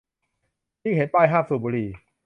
[0.81, 1.89] ยิ่งเห็นป้ายห้ามสูบบุหรี่